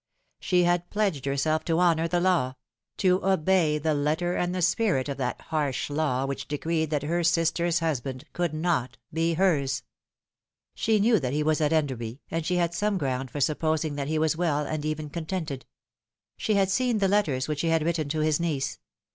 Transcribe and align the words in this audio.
She 0.39 0.63
had 0.63 0.89
pledged 0.89 1.25
herself 1.25 1.63
to 1.65 1.79
honour 1.79 2.07
the 2.07 2.19
law; 2.19 2.55
to 2.97 3.23
obey 3.23 3.77
the 3.77 3.93
letter 3.93 4.35
and 4.35 4.55
the 4.55 4.63
spirit 4.63 5.07
of 5.07 5.17
that 5.17 5.39
harsh 5.41 5.91
law 5.91 6.25
which 6.25 6.47
decreed 6.47 6.89
that 6.89 7.03
her 7.03 7.23
sister's 7.23 7.81
husband 7.81 8.23
could 8.33 8.51
not 8.51 8.97
be 9.13 9.35
hers. 9.35 9.83
She 10.73 10.99
knew 10.99 11.19
that 11.19 11.33
he 11.33 11.43
was 11.43 11.61
at 11.61 11.71
Enderby, 11.71 12.19
and 12.31 12.43
she 12.43 12.55
had 12.55 12.73
some 12.73 12.97
ground 12.97 13.29
for 13.29 13.39
supposing 13.41 13.93
that 13.93 14.07
he 14.07 14.17
was 14.17 14.35
well, 14.35 14.65
and 14.65 14.83
even 14.85 15.07
contented. 15.11 15.67
She 16.35 16.55
had 16.55 16.71
seen 16.71 16.97
the 16.97 17.07
letters 17.07 17.47
which 17.47 17.61
he 17.61 17.67
had 17.67 17.83
written 17.83 18.09
to 18.09 18.21
his 18.21 18.39
niece. 18.39 18.79